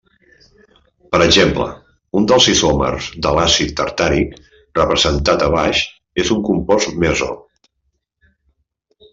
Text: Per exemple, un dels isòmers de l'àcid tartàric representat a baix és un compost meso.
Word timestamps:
Per 1.15 1.17
exemple, 1.25 1.65
un 2.21 2.25
dels 2.31 2.47
isòmers 2.53 3.09
de 3.27 3.33
l'àcid 3.39 3.75
tartàric 3.81 4.33
representat 4.81 5.47
a 5.49 5.53
baix 5.59 5.85
és 6.25 6.33
un 6.37 6.43
compost 6.49 6.99
meso. 7.05 7.33